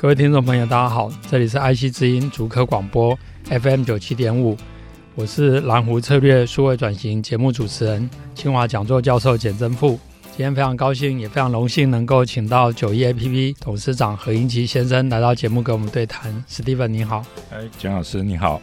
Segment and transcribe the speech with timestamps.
[0.00, 3.14] 各位听众朋友，大家好，这里是爱惜之音主科广播
[3.50, 4.56] FM 九七点五，
[5.14, 10.00] 我是蓝湖策略数位转型节目主持人、清华讲座教授简真富。
[10.34, 16.32] 今天非常高兴，也非常荣幸能够请到九一 APP 董事长何英奇先生来到节目跟我们对谈。
[16.48, 17.22] 史蒂文，你好。
[17.50, 18.58] 哎，简老师，你好。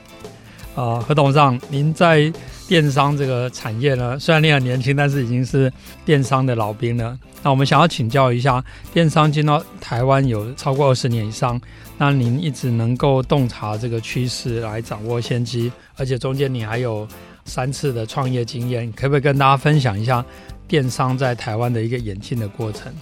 [0.77, 2.31] 啊、呃，何董事长，您在
[2.67, 5.73] 电商这个产业呢，虽然你很年轻，但是已经是
[6.05, 7.17] 电商的老兵了。
[7.41, 8.63] 那我们想要请教一下，
[8.93, 11.59] 电商进到台湾有超过二十年以上，
[11.97, 17.07] 那您一直能够洞察这个趋势来掌握先机，而且中间你还有
[17.45, 20.23] 三次的创业经验，可不可以跟大家分享一下
[20.67, 22.93] 电商在台湾的一个演进的过程？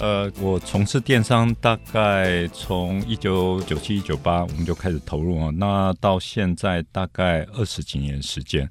[0.00, 8.68] 呃，我从事电商大概从一九九七、一九八我们就开始投入啊，那到现在大概二十几年时间。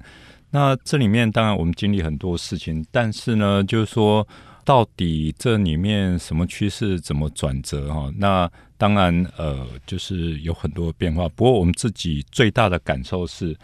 [0.50, 4.26] 那这里面当然我们经历很多事情，但是呢，就是说
[4.64, 8.10] 到底这里面什么趋势怎么转折哈？
[8.16, 11.28] 那当然呃，就是有很多变化。
[11.28, 13.54] 不过我们自己最大的感受是，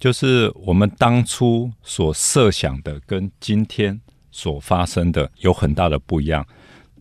[0.00, 4.00] 就是我们当初所设想的跟今天
[4.32, 6.44] 所发生的有很大的不一样。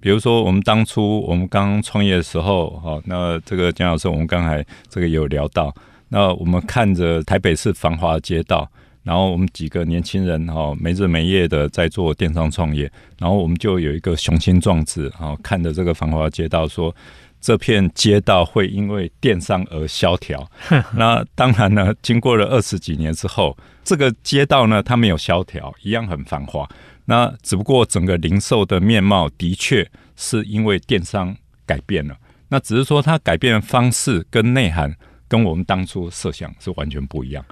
[0.03, 5.73] 比如说，我们当初我们刚创业的时候，哈，那这个蒋老师，我们刚才这个有聊到，
[6.09, 8.69] 那我们看着台北市繁华的街道。
[9.03, 12.91] 然后我们几个年轻人哈，没日没夜的在做电商创业。
[13.17, 16.93] 然后我们就有一个雄心壮志哈，看着这个繁华街道，说
[17.39, 20.45] 这片街道会因为电商而萧条。
[20.97, 26.67] 那当然呢，经过了二十几年之后，这个街道呢，它没有萧条，一样很繁华。
[27.05, 29.85] 那只不过整个零售的面貌的确
[30.15, 31.35] 是因为电商
[31.65, 32.17] 改变了。
[32.49, 34.95] 那只是说它改变的方式跟内涵，
[35.27, 37.43] 跟我们当初设想是完全不一样。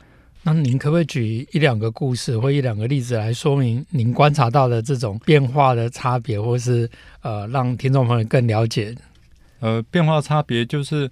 [0.44, 6.90] 那您可不可以举一两个故事或一两个例子来说明您观察到的这种变化的差别，或是
[7.22, 8.96] 呃让听众朋友更了解？
[9.60, 11.10] 呃，变化差别就是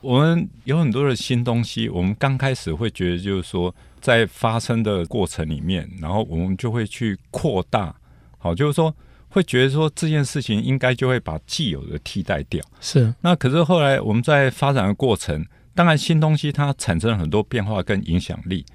[0.00, 7.94] 我们有很多的新东西，我们刚开始会觉得就是说在发生的过程里面，然后我们就会去扩大，
[8.38, 8.94] 好，就是说
[9.30, 12.62] 会觉得说这件事情应该就会把既有的替代掉。
[12.80, 15.42] 是，那可是后来我们在发展的过程。
[15.72, 18.66] 当然，新东西它产生了很多变化跟影响力，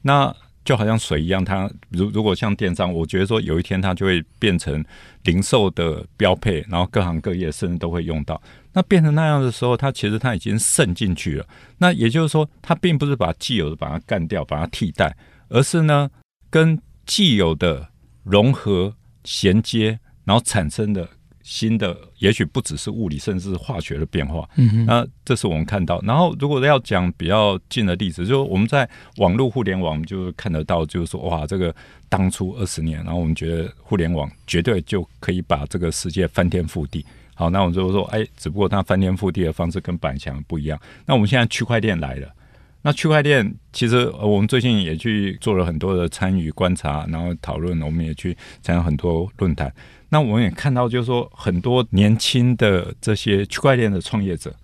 [0.00, 4.82] 那就好像水一样，它如如果像电商，我觉得说有一天它就会变成
[5.24, 8.40] 零售的标配，然后各行各业甚至都会用到。
[8.72, 11.46] 那变成那样的时候，它其实它已经渗进去了。
[11.76, 15.14] 那也就是说，它并不是把既有的把它干掉、把它替代，
[15.48, 16.08] 而是呢
[16.48, 17.86] 跟既有的
[18.22, 21.08] 融合衔接，然后产生的。
[21.46, 24.48] 新的也许不只是物理，甚至是化学的变化。
[24.56, 26.00] 嗯哼，那这是我们看到。
[26.00, 31.76] 然后，如果要讲比较近的例子，就是我们在网络互联网，就看得到，就是说，哇，这个
[32.08, 37.04] 当初二十年，然后我们觉得互联网绝对就可以把这个世界翻天覆地。
[37.34, 40.80] 好，那我们就说，哎，只不过它翻天覆地的方式跟板墙不一样。
[41.04, 42.34] 那我们现在区块链来了，
[42.80, 49.70] 那区块链其实我们最近也去做了很多的参与观察，然后讨论，我们也去参加很多论坛。
[50.14, 54.54] 那我们也看到，就是说很多年轻的这些区块链的创业者，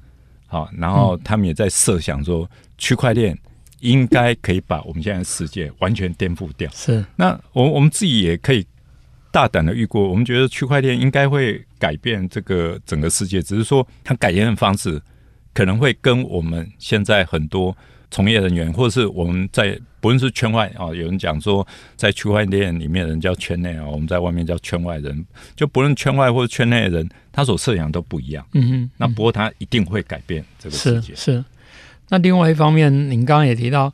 [0.47, 3.37] 好，然后他们也在设想说，区块链
[3.81, 6.71] 应该可以把我们现在的世界完全颠覆掉。
[6.71, 8.65] 是，那我我们自己也可以
[9.33, 15.03] 大胆的预估，我们觉得区块链应该会改变这个整个世界，只是说它改变的方式
[15.53, 17.77] 可能会跟我们现在很多。
[18.11, 21.67] 从业人员，或者是我们在不论是圈外啊，有人讲说
[21.97, 28.45] 在区块链里面的人叫圈内啊，我们在外面叫圈外人，就不论圈外或者圈内的人，他所设想都不一样。
[28.55, 31.15] 嗯哼，嗯，那不过他一定会改变这个世界。
[31.15, 31.45] 是是。
[32.09, 33.93] 那另外一方面，您刚刚也提到，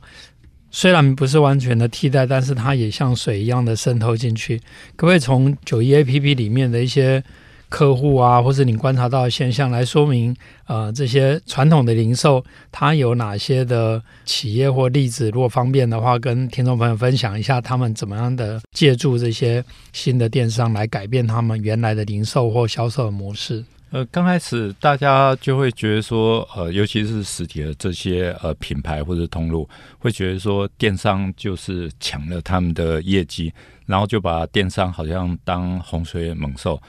[0.71, 4.57] 虽然不是完全的替代，但是它也像水一样的渗透进去。
[4.95, 7.23] 可不可以从九一 APP 里面的一些
[7.69, 10.35] 客户啊，或是你观察到的现象来说明，
[10.67, 15.29] 呃，这些传统的零售它有哪些的企业或例子？
[15.31, 23.63] 如果方便的话，跟听众朋友分享一下，他们怎么样的借助这些新的电商来改变他们原来的零售或销售的模式？
[23.89, 29.67] 呃，刚开始大家就会觉得说，呃，尤其是实体的这些呃品牌或者通路，
[29.97, 33.51] 会觉得说电商就是抢了他们的业绩，
[33.85, 36.81] 然后就把电商好像当洪水猛兽。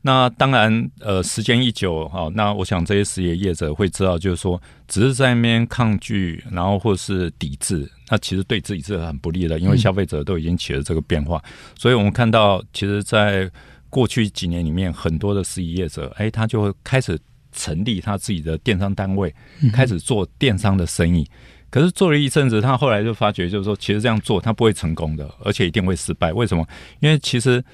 [0.00, 4.58] 那当然，呃，时间一久哈，那我想这些实业业者会知道，就是说，
[4.88, 11.36] 只是在那边抗拒，然后或是抵制，那其实对自己是很不利的，因为消费者都已经起了这个变化。
[11.44, 13.50] 嗯、所以我们看到，其实，在
[13.96, 17.18] 过去几年里面，很多的实业业者，哎，他就会开始
[17.50, 19.34] 成立他自己的电商单位，
[19.72, 21.26] 开始做电商的生意。
[21.70, 26.30] 可是做了一阵子，他后来就发觉，就是说，其实这样做他不会成功的，而且一定会失败。
[26.30, 26.62] 为什么？
[27.00, 27.64] 因为其实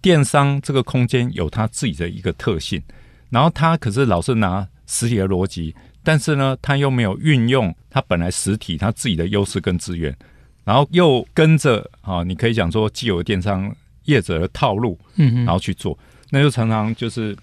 [0.00, 2.80] 电商这个空间有它自己的一个特性，
[3.28, 5.74] 然后他可是老是拿实体的逻辑，
[6.04, 10.16] 但是呢，他又没有运用他本来实体他自己的优势跟资源，
[10.62, 13.74] 然后又跟着啊，你可以讲说既有电商。
[14.04, 15.98] 业者的套路，嗯，然后去做，
[16.30, 17.36] 那就常常就是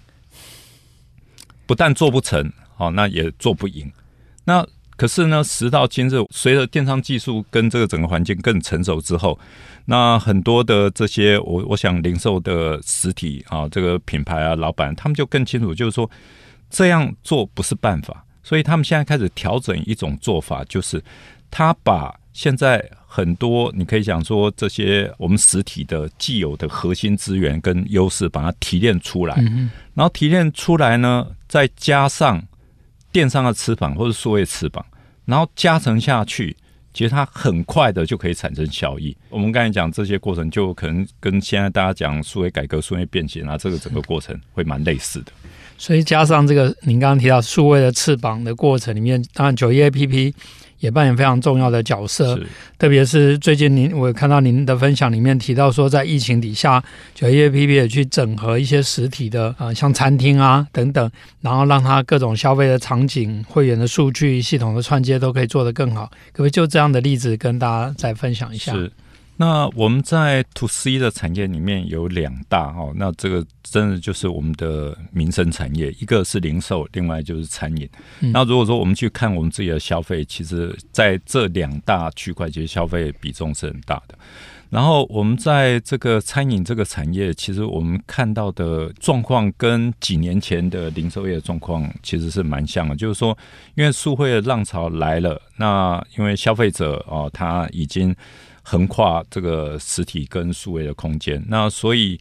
[1.66, 3.90] 不但做不成，哦，那也做不赢。
[4.44, 4.66] 那
[4.96, 9.38] 可是呢，时到今日，随着电商技术跟这个整个环境更成熟之后，
[9.86, 16.10] 那很多的这些我我想零售的实体啊，这个品牌啊，老板他们就更清楚，就是说
[16.68, 21.02] 这样做不是办法，所以他们现在开始调整一种做法，就是
[21.50, 22.90] 他把现在。
[23.12, 29.34] 很多你可以讲说，这些我们实体的既有的核心资源跟优势，把它提炼出来，
[29.94, 32.40] 然后提炼出来呢，再加上
[33.10, 34.86] 电商的翅膀或者数位翅膀，
[35.24, 36.56] 然后加成下去，
[36.94, 39.14] 其实它很快的就可以产生效益。
[39.28, 45.32] 我们刚才讲这些过程，就可能跟现在大家讲数位改革、数位变形啊，这个整个过程会蛮类似的。
[45.76, 50.32] 所以加上这个，您刚刚提到数位的翅膀的过程里面，当然九一 APP。
[50.80, 52.38] 也扮演非常重要的角色，
[52.78, 56.82] 特别是最近您，我看到您的分享里面提到说，在疫情底下，
[57.14, 61.10] 九一 APP 也去整合一些实体的啊，像餐厅啊等等，
[61.42, 66.10] 然后让它各种消费的场景、会员的数据、系统的串接都可以做得更好。
[66.32, 68.72] 可不可以就这样的例子跟大家再分享一下？
[68.72, 68.90] 是。
[69.40, 77.88] 那我们在 To C 的产业里面有两大哦，那这个真的就是我们的民生产业，一个是零售，另外就是餐饮。
[78.20, 84.14] 嗯、那如果说我们去看我们自己的消费，其实在这两大区块，其实消费比重是很大的。
[84.68, 93.34] 然后我们在这个餐饮这个产业，其实我们看到的状况跟几年前的零售业的状况其实是蛮像的，就是说，
[93.74, 98.14] 因为数位的浪潮来了，那因为消费者哦，他已经。
[98.70, 102.16] 横跨这个实体跟数位的空间，那所以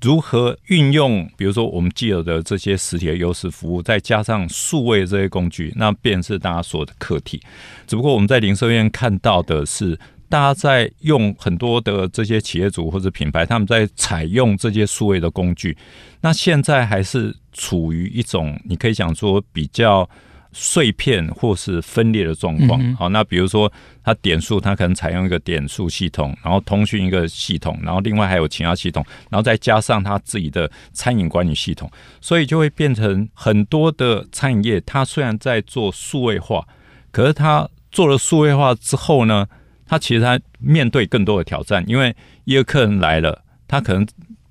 [0.00, 7.42] 如何运用，比如说我们既有的这些实体的优势服务，再加上数位这些工具，那便是大家所有的课题。
[7.86, 9.94] 只不过我们在零售业看到的是，
[10.30, 15.76] 大家在用很多的这些企业主或者品牌，他们在采用这些数位的工具，
[16.22, 20.08] 那现在还是处于一种你可以讲说比较。
[20.52, 31.88] 碎片或是分裂的状况，好，那比如说它点数，它可能采用一个点数系统，然后通讯一个系统，然后另外还有其他系统，然后再加上它自己的餐饮管理系统，
[32.20, 36.66] 所以就会变成很多的餐饮业，它虽然在做数位化，
[37.12, 39.46] 可是它做了数位化之后呢，
[39.86, 42.14] 它其实它面对更多的挑战，因为
[42.44, 44.04] 一个客人来了，他可能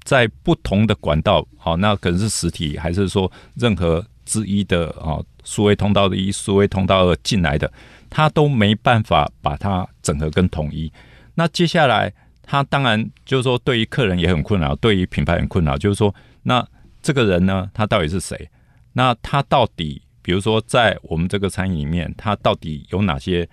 [0.05, 5.19] 在不同的管道，好，那可能是实体，还是说任何之一的啊。
[5.43, 7.71] 数位通道的一、数位通道二进来的，
[8.09, 10.91] 他都没办法把它整合跟统一。
[11.35, 15.77] 那接下来，他当然就是说，对于客人也很困扰，对于品牌很困扰。
[15.77, 16.13] 就是说，
[16.43, 16.65] 那
[17.01, 18.49] 这个人呢，他到底是谁？
[18.93, 23.47] 那他到底，比如说，在我们这个餐饮里面，他到底有哪些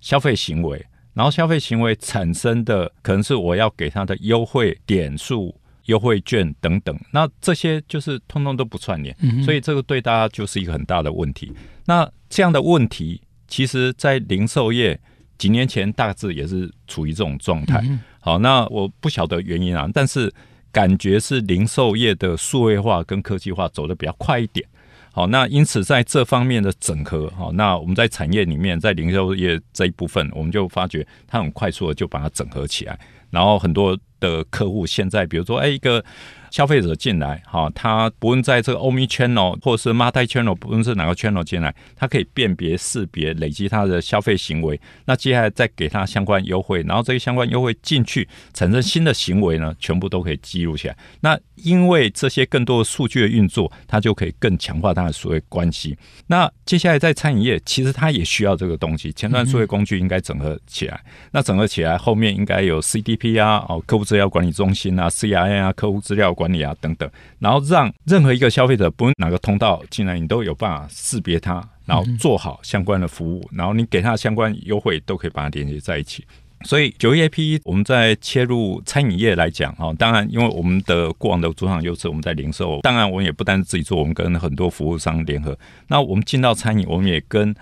[0.00, 0.84] 消费行为？
[1.14, 5.54] 然后消费行为产生的，可能是我要给他的优惠点数。
[5.86, 11.52] 优惠券等等，那这些就是通通都不串联，嗯、所以这个对大家就是一个很大的问题。
[11.84, 14.98] 那这样的问题，其实在零售业
[15.38, 17.80] 几年前大致也是处于这种状态。
[17.84, 20.32] 嗯、好，那我不晓得原因啊，但是
[20.72, 24.66] 感觉是零售业的数位化跟科技化走得比较快一点。
[25.12, 32.98] 好，那因此在这方面的整合，好，那我们在产业里面，在零售业这一部分，我们就发觉它很快速的就把它整合起来，
[33.30, 33.96] 然后很多。
[34.20, 36.04] 的客户现在，比如说，哎，一个
[36.50, 44.80] 消费者进来，哈，他不论在这个 Omni Channel 或是 Multi Channel，不论是哪个 Channel 进来，他可以辨别、识别、累积他的消费行为。
[45.04, 50.96] 那接下来再给他相关优惠，然后这个相关优惠进去产生新的行为呢，全部都可以记录起来。
[51.20, 55.96] 那因为这些更多的数据的运作，它就可以更强化它的数位关系。
[56.28, 61.00] 那接下来在餐饮业，其实它也需要这个东西，前端数位工具应该整合起来。
[61.32, 67.10] 那整合起来后面应该有 CDP 啊，哦，客户资料管理中心啊、CRM 啊、客户资料管理啊等等，
[67.40, 76.24] 然后让任何一个消费者，不论哪个通道进来，你都有办法识别它，然后做好相关的服务，然后你给它相关优惠，都可以把它连接在一起。
[76.64, 85.56] 所以九一 APP 我们在切入餐饮业来讲哈，当然因为我们的过往的主场优势，我们在零售，当然我们也不单是自己做，我们跟很多服务商联合。
[85.88, 87.54] 那我们进到餐饮，我们也跟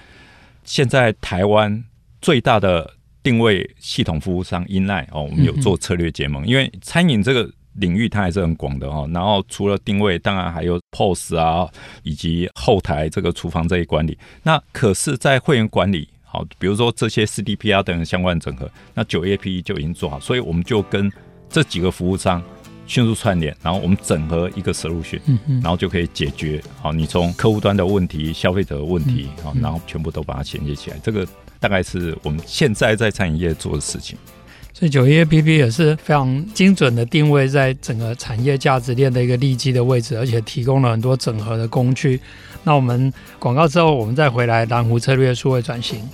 [0.63, 1.85] 现在台湾
[2.23, 6.47] 最大的定位系统服务商 Inline 哦，我们有做策略结盟。
[6.47, 11.69] 因为餐饮这个领域它还是很广的哦，然后除了定位，当然还有 POS 啊，
[12.05, 14.17] 以及后台这个厨房这一管理。
[14.45, 16.09] 那可是，在会员管理。
[16.23, 21.09] 好，比如说这些 CDP 啊等相关整合，那九 APP 就已经做好，所以我们就跟
[21.49, 22.43] 这几个服务商
[22.89, 25.21] 迅速串联，然后我们整合一个 solution，
[25.63, 30.99] 然后就可以解决好你从客户端的问题、消费者的问题，好，然后全部都把它衔接起来。
[31.05, 31.25] 这个
[31.65, 34.19] 大概是我们现在在餐饮业做的事情。
[34.75, 42.21] 所以九一 APP 也是非常精准的定位在整个产业价值链的一个利基的位置，而且提供了很多整合的工具。
[42.65, 46.07] 那我们广告之后，我们再回来蓝湖策略数位转型。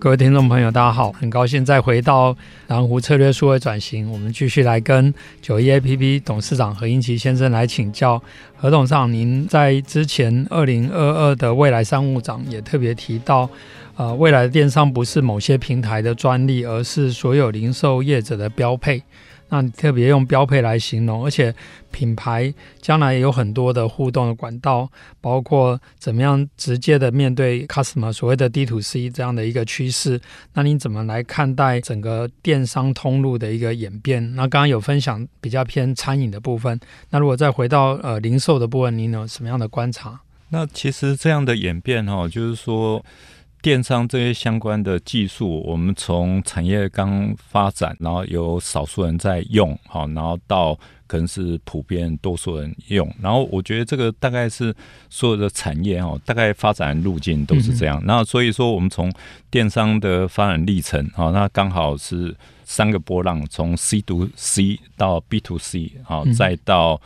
[0.00, 2.34] 各位听众朋友，大家好，很高兴再回到
[2.68, 8.20] 南湖策略数位转型，我们继续来跟九一 APP 董事长何英奇先生来请教。
[8.56, 13.46] 何董事长，您在之前二零二二的未来商务长也特别提到，
[13.94, 19.02] 呃，未来的电商不是某些平台的专利，而是所有零售业者的标配。
[19.50, 21.54] 那特别用标配来形容，而且
[21.90, 24.88] 品牌将来也有很多的互动的管道，
[25.20, 30.20] 包括怎么样直接的面对 customer，所谓的 D to C 这样的一个趋势。
[30.54, 34.34] 那你怎么来看待整个电商通路的一个演变？
[34.34, 36.80] 那刚刚有分享比较偏餐饮的部分，
[37.10, 40.20] 那如果再回到呃零售的部分，您有什么样的观察？
[40.50, 43.04] 那其实这样的演变哈，就是说。
[43.62, 50.74] 电商这些相关的技术，我们从产业刚发展，然后有少数人在用，好，然后到
[51.06, 54.74] 可能是普遍多数人用，然后我觉得这个大概是
[55.10, 58.00] 所有的产业哦，大概发展路径都是这样。
[58.06, 59.12] 那所以说，我们从
[59.50, 67.00] 电商的发展历程，好，那刚好是三个波浪，从 C to C 到 B to C，好，再到。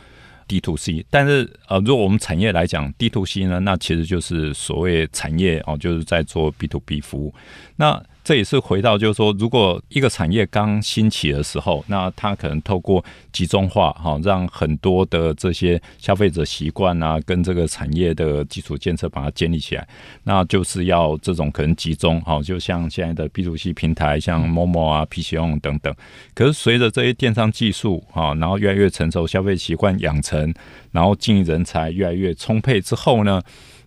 [0.47, 7.33] D to C，但是呃，如果我们产业来讲，D to C 呢，那其实就是所谓产业哦，就是在做 B to B 服务，
[7.75, 8.03] 那。
[8.25, 19.87] 这也是回到，就是说，如果一个产业刚兴起的时候，那它可能透过集中化，哈，让很多的这些消费者习惯啊，跟这个产业的基础建设把它建立起来，
[20.23, 25.93] 那就是要这种可能集中，哈，就像现在的 B to C 平台，像 Momo 啊、PChome 等等。
[26.33, 30.51] 可是随着这些电商技术，哈，然后越来越成熟，消费习惯养成，
[30.91, 33.39] 然后经营人才越来越充沛之后呢，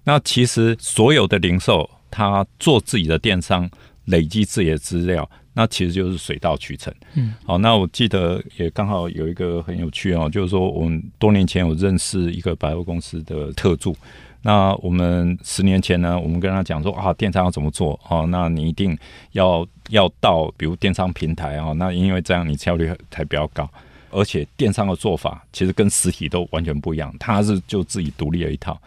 [0.05, 3.69] 那其实所有的零售，它做自己的电商。
[4.09, 6.93] 累积自己的资料，那其实就是水到渠成。
[7.15, 13.95] 嗯，好，那我记得也刚好有一个很有趣哦，就是说我们多年前有认识一个百货公司的特助，
[14.43, 18.97] 那我们十年前呢，我们跟他讲说啊，电商要怎么做哦，那你一定
[19.33, 23.69] 要要到比如电商平台啊，那因为这样你效率才比较高，
[24.11, 28.81] 而且电商的做法其实跟实体都完全不一样，他是就自己独立了一套，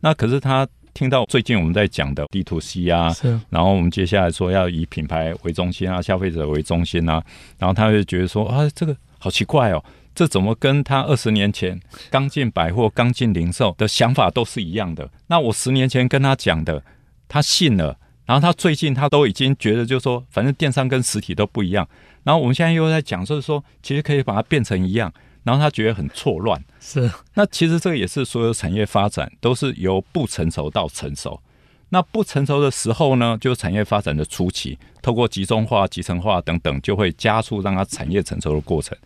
[0.00, 0.66] 那可是他。
[0.94, 7.22] 听到最近我们在讲的 D to C 啊，是，然后我们接下来说要以品牌为中心啊，消费者为中心啊，
[7.58, 9.82] 然后他就觉得说啊，这个好奇怪哦，
[10.14, 11.80] 这怎么跟他二十年前
[12.10, 15.08] 刚进百货、刚进零售的想法都是一样的？
[15.28, 16.82] 那我十年前跟他讲的，
[17.28, 21.88] 他信了，然后他最近他都已经觉得，就是说反正电商跟实体都不一样，
[22.24, 25.12] 然后我们现在又在讲，就是说其实可以把它变成一样。
[25.42, 27.10] 然后他觉得很错乱，是。
[27.34, 31.40] 那其实这个也是所有产业发展都是由不成熟到成熟。
[31.88, 38.96] 那不成熟的时候呢，就是产业发展的初期，透过集中化、集成化等等，就会加速让它产业成熟的过程。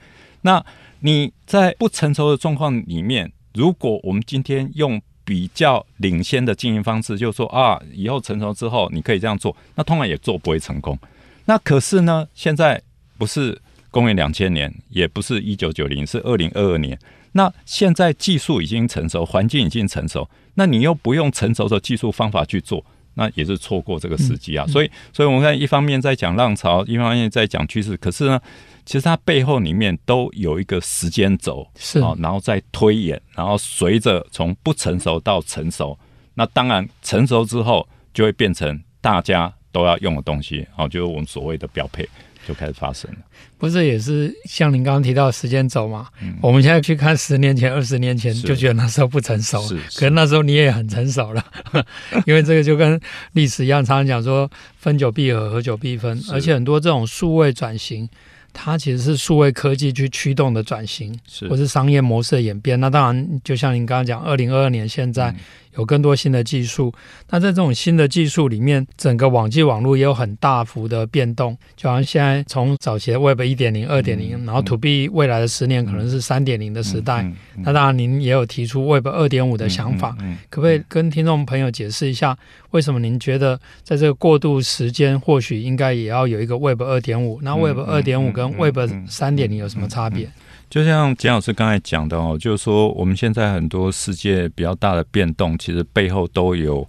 [0.42, 0.62] 那
[1.00, 10.98] 你在不成熟的状况里面，如果我们今天用比较领先的经营方式，就是说啊，以后成熟之后你可以这样做，那通常也做不会成功。
[11.44, 12.82] 那可是呢，现在
[13.16, 13.60] 不是。
[13.94, 16.98] 公元两千年，也不是一九九零，是二零二二年。
[17.30, 22.84] 那现在技术已经成熟，环境已经成熟，那你又不用成熟的技术方法去做，
[23.14, 24.66] 那也是错过这个时机啊。
[24.66, 27.96] 所以，所以我们看一方面在讲浪潮，一方面在讲趋势。
[27.96, 28.40] 可是呢，
[28.84, 35.96] 其实它背后里面都有一个时间轴，是啊，然后再推演，然后随着从不成熟到成熟，
[36.34, 42.08] 那当然成熟之后就会变成大家都要用的东西，好，就是我们所谓的标配。
[42.46, 43.18] 就开始发生了。
[43.58, 46.08] 不是，也是像您刚刚提到的时间轴嘛？
[46.22, 49.60] 嗯，我们现在去看十年前、二十年前，就觉得那时候不成熟。
[49.66, 51.44] 是，可是那时候你也很成熟了，
[52.26, 53.00] 因为这个就跟
[53.32, 58.08] 历史一样，常常讲说分久必合，合久必分，而且很多这种数位转型。
[58.54, 62.80] 它其实是数位科技去驱动的转型，是或是商业模式的演变。
[62.80, 65.34] 那当然，就像您刚刚讲，二零二二年现在
[65.76, 66.94] 有更多新的技术。
[66.96, 71.58] 嗯、那在这种新的技术里面，整个网际网络也有很大幅的变动。
[71.76, 77.22] 就好像现在从早期的 Web 一点零、二点零，然后 To B 未来的十年可能是三点零的时代。
[77.22, 80.16] 嗯嗯嗯、那当然，您也有提出 Web 二点五的想法，
[80.48, 82.38] 可不可以跟听众朋友解释一下，
[82.74, 87.38] 为什么您觉得在这个过渡时间，或许应该也要有一个 Web 二点五？
[87.40, 88.76] 那 Web 二点五跟 Web
[89.06, 90.28] 三点零有什么差别？
[90.68, 96.86] 就像简老师刚才讲的哦，就是说我们现在很多世界比较大的变动，其实背后都有。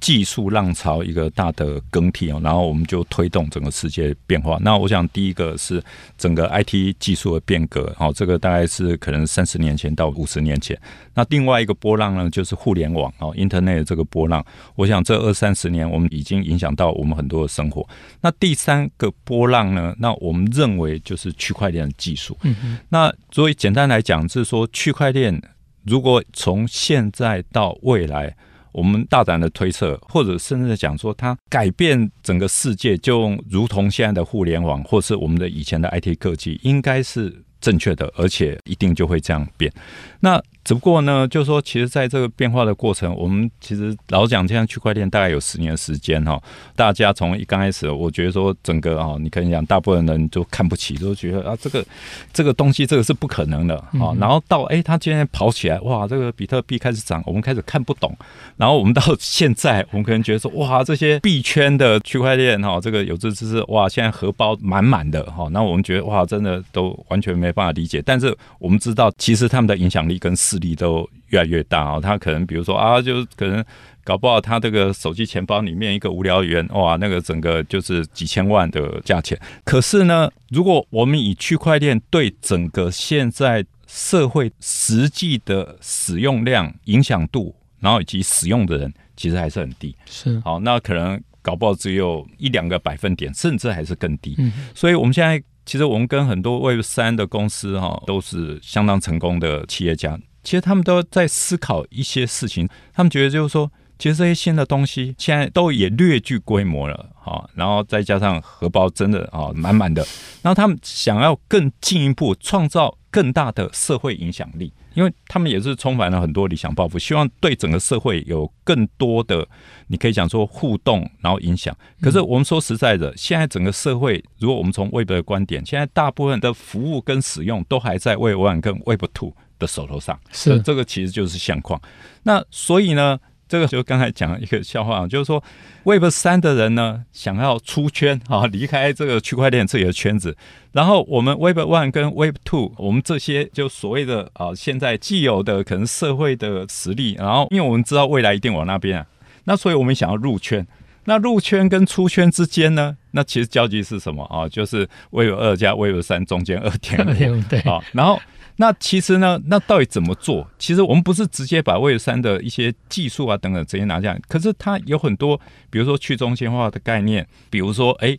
[0.00, 4.58] 技术浪潮一个大的更替哦，然后我们就推动整个世界变化。
[4.60, 5.82] 那我想第一个是
[6.18, 10.78] 整个 IT 技术的变革，哦，这个大概是可能三十年前到五十年前。
[11.14, 14.44] 那另外一个波浪呢，就是互联网哦，Internet 这个波浪。
[14.74, 17.88] 我想这二三十年我们已经影响到我们很多的生活。
[18.20, 22.36] 那第三个波浪呢，那我们认为就是区块链的技术。
[22.42, 22.78] 嗯哼。
[22.90, 25.40] 那所以简单来讲，就是说区块链
[25.84, 28.36] 如果从现在到未来。
[28.76, 39.72] 我们大胆的推测，或者甚至讲说，它改变整个世界，就如同现在的互联网，或是我们的以前的 IT 科技，应该是正确的，而且一定就会这样变。
[40.20, 46.42] 那只不过呢，就是说，其实在这个变化的过程，我们其实老讲，这样区块链大概有十年的时间哈。
[46.74, 51.86] 大家从一刚开始，我觉得说整个啊，你可以讲，大部分人都看不起，都觉得啊，这个
[52.32, 54.10] 这个东西，这个是不可能的啊。
[54.18, 58.12] 然后到哎，它今天跑起来，哇，这个比特币开始涨，我们开始看不懂。
[58.56, 65.46] 然后我们到 现在，我们可能觉得说，哇，这些币圈的区块链哈，这个有志之士，哇，现在荷包满满的哈。
[65.52, 68.02] 那我们觉得哇，真的都完全没办法理解。
[68.04, 73.64] 但是我们知道，其实他们的影响力跟势力都越来越大哦，他可能比如说啊，就可能
[74.04, 79.38] 搞不好他这个手机钱包里面一个无聊员，哇，那个整个就是几千万的价钱。
[79.64, 89.96] 可是呢，如果我们以区块链对整个现在社会实际的使用量、影响度，然后以及使用的人，其实还是很低。
[90.06, 94.34] 是，好，那可能搞不好只有一两个百分点，甚至还是更低。
[94.38, 95.42] 嗯，所以我们现在。
[95.68, 100.16] 其实我们跟很多 Web 三的公司哈，都是相当成功的企业家。
[100.46, 110.06] 其实他们都在思考一些事情，他们觉得就是说，其实这些新的东西现在都也略具规模了哈，然后再加上荷包真的啊满满的，
[110.42, 114.72] 然后他们想要更进一步创造更大的社会影响力。
[114.94, 119.46] 因为他们也是充满了很多理想抱负，希望对整个社会有更多的，
[119.88, 121.76] 你可以讲说互动，然后影响。
[122.00, 131.80] 可是我们说实在的，现在整个社会，如果我们从 Web 的观点，现在大部分的服务跟使用都还在 Web One 跟 Web Two 的手头上，是这个其实就是相框。
[132.22, 133.18] 那所以呢？
[133.48, 135.40] 这个就刚才讲一个笑话，就是说
[135.84, 140.36] ，Web 三的人呢，想要出圈啊，离开这个区块链自己的圈子，
[140.72, 149.06] 然后我们 Web one 跟 Web two，我们这些就所谓的啊，现在既有的可能社会的实力，然后因为我们知道未来一定往那边啊，
[149.44, 150.66] 那所以我们想要入圈，
[151.04, 154.48] 那入圈跟出圈之间呢，那其实交集是什么啊？
[154.48, 156.98] 就是 Web 二加 Web 三中间二点
[157.32, 158.20] 五，对啊，然后。
[158.56, 160.48] 那其实呢，那到底怎么做？
[160.58, 165.38] 其实我们不是直接把 Web 三的一些技术啊等等直接拿下来，可是它有很多，
[165.70, 168.18] 比如说去中心化的概念，比如说哎，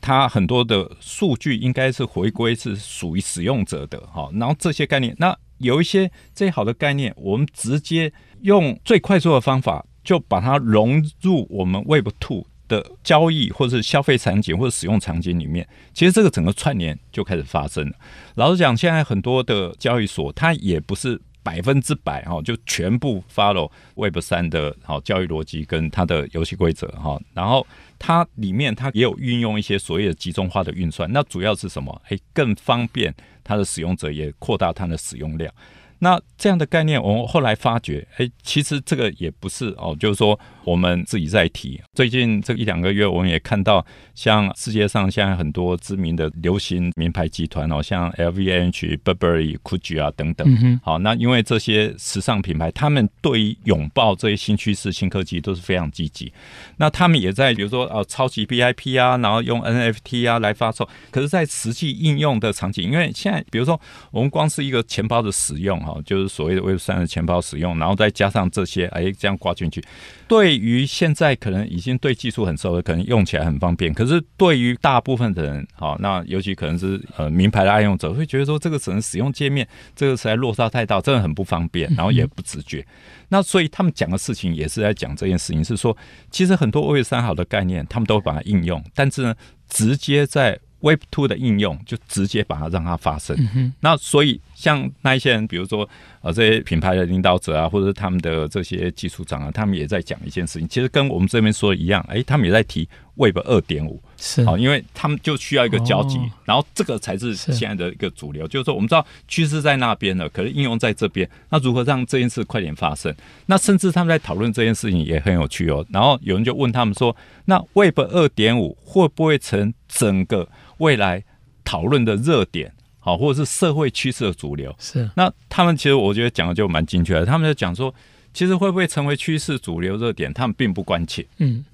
[0.00, 12.46] 它很多的数据应该是回归是属于使用者的哈，然后这些概念，那有一些最好的概念，我们直接用最快速的方法就把它融入我们 Web Two。
[12.68, 17.94] 的交易或者是消费场景或者使用场景里面，其实这个整个串联就开始发生了。
[18.34, 27.20] 老实讲，现在很多的交易所，它也不是百分之百哈，就全部 follow Web 三的好交易逻辑跟它的游戏规则哈。
[27.34, 27.66] 然后
[27.98, 32.00] 它里面它也有运用一些所谓的集中化的运算，那主要是什么？
[32.08, 35.52] 诶，更方便它的使用者，也扩大它的使用量。
[35.98, 41.80] 那这样的概念，我们后来发觉，哎，其实这个也不是哦，就是说我们自己在提。
[41.92, 50.46] 最近这一两个月，我们也看到，像世界上现在很多知名的流行名牌集团哦，像 LVMH、Burberry、Gucci 啊等等。
[50.62, 56.32] 嗯、好，那因为这些时尚品牌，他们对于拥抱这些新趋势、新科技都是非常积极。
[56.78, 60.88] 那他们也在，比如说哦，超级 VIP 啊，然后用 NFT 啊来发售。
[61.10, 65.74] 可是，在实际应用的场景，因为现在比如说我们光是一个钱包的使用。
[65.84, 69.82] 哈，就是所谓的 Web 三的钱包使用，然后再加上这些，哎，这样挂进去，
[70.26, 73.92] 对于现在可能已经对技术很熟的，可能用起来很方便。
[73.92, 82.86] 可是对于大部分的人，好，那尤其可能是呃名牌的爱用者，会觉得说这个只能使用界面，这个实在落差太大，真的很不方便，然后也不直觉。
[83.28, 85.96] 那所以他们讲的事情也是在讲这件事情，是说
[86.30, 89.34] 其实很多 Web 三好的概念，他们都把它应用，但是呢，
[89.68, 93.34] 直接在 Web Two 的应用就直接把它让它发生。
[93.54, 95.88] 嗯、那所以像那一些人，比如说
[96.20, 104.00] 呃这些品牌的领导者啊，或者是他们的这些技术长啊，他们也在讲一件事情，其实跟我们这边说的一样，哎，他们也在提 Web 二点五。
[104.16, 108.44] 是啊，因为他们就需要一个交集，哦，然后这个才是现在的一个主流。
[108.44, 113.14] 是就是说，我们知道趋势在那边了，可是应用在这边，那如何让这件事快点发生？
[113.46, 115.84] 那甚至他们在讨论这件事情也很有趣哦。
[115.90, 121.24] 然后有人就问他们说：“那 Web 二点五会不会成整个未来
[121.64, 122.72] 讨论的热点？
[122.98, 125.08] 好，或者是社会趋势的主流？”是。
[125.16, 127.24] 那他们其实我觉得讲的就蛮精确的。
[127.24, 127.94] 他们就讲说，
[128.32, 130.32] 其实会不会成为趋势主流热点？
[130.32, 131.26] 他们并不关切。
[131.38, 131.64] 嗯，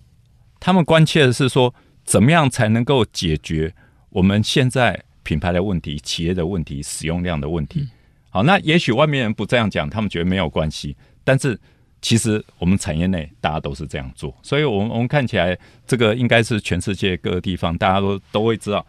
[0.59, 1.75] 他们关切的是说。
[2.03, 3.73] 怎么样才能够解决
[4.09, 7.87] 我们现在品牌的问题、企业的问题、使用量的问题？
[8.31, 10.97] 好，那也许外面人不这样讲，他们觉得没有关系。
[11.23, 11.57] 但是
[12.03, 18.87] 其实我们产业内大家都是这样做，所以，我们我们看起来这个应该是全世界各个地方大家都都会知道，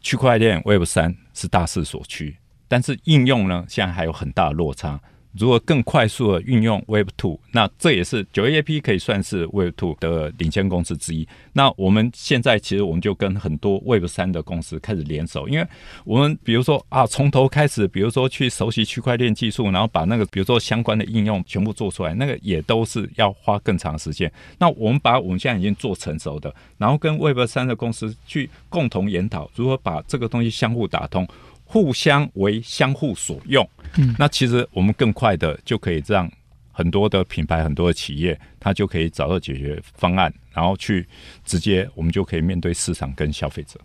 [0.00, 2.36] 区块链 Web 三是大势所趋，
[2.66, 5.00] 但是应用呢，现在还有很大的落差。
[5.38, 11.26] 如果更快速的运用 Web Two，那这也是 9AAP 可以算是 Web Two 的领先公司之一。
[11.52, 15.66] 那我们现在其实我们就跟很多 Web 三的公司开始联手，因为
[16.04, 24.30] 我们比如说啊，从头开始，比如说去熟悉区块链技术，然后把那个比如说相关的应用全部做出来，那个也都是要花更长时间。
[24.58, 31.26] 那我们把我们现在已经做成熟的，然后跟 Web 三的公司去共同研讨如何把这个东西相互打通。
[31.72, 33.64] 互相为相互所用，
[33.96, 36.28] 嗯，那其实我们更快的就可以让
[36.72, 41.06] 很多的品牌、很多的企业，它就可以找到解决方案，然后去
[41.44, 43.78] 直接我们就可以面对市场跟消费者。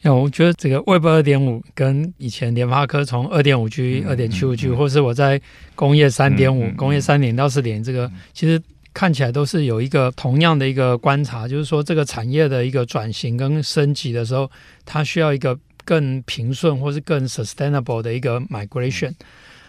[0.00, 5.38] 那我觉得这个 Web 二点五跟以前联发科从二点五 G、二点七五 G，或是我在
[5.74, 8.58] 工业三点五、工业三点到四点，这个其实
[8.94, 14.50] 看起来都是有一个同样的一个观察，就是说这个产业的一个转型跟升级的时候，
[14.86, 15.58] 它需要一个。
[15.86, 19.14] 更平顺或是更 sustainable 的一个 migration。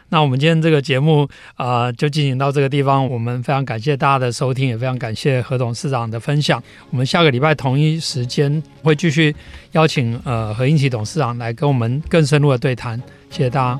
[0.09, 3.05] 那我们今天这个节目啊、呃，就进行到这个地方。
[3.09, 6.63] 我们非常感谢大家的收听，也非常感谢何董事长的分享。
[6.89, 9.35] 我们下个礼拜同一时间会继续
[9.73, 12.97] 邀请呃何英奇董事长来跟我们更深入的对谈。
[13.29, 13.79] 谢谢大家。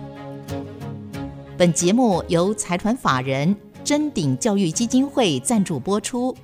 [1.58, 6.36] 本节目由财团法人臻鼎教育基金会赞助播出，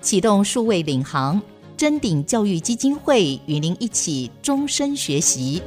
[0.00, 1.42] 启动数位领航。
[1.76, 5.62] 臻鼎教育基金会与您一起终身学习。